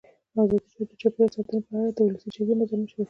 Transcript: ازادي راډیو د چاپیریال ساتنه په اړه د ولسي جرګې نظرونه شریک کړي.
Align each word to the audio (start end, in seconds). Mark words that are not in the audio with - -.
ازادي 0.31 0.57
راډیو 0.59 0.89
د 0.89 0.93
چاپیریال 1.01 1.29
ساتنه 1.35 1.59
په 1.65 1.71
اړه 1.77 1.89
د 1.95 1.99
ولسي 2.05 2.27
جرګې 2.35 2.53
نظرونه 2.59 2.85
شریک 2.91 2.95
کړي. 2.97 2.99